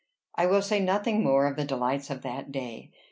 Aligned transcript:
I 0.33 0.47
will 0.47 0.63
say 0.63 0.79
nothing 0.79 1.21
more 1.23 1.45
of 1.45 1.57
the 1.57 1.63
delights 1.63 2.09
of 2.09 2.23
that 2.23 2.51
day. 2.51 2.89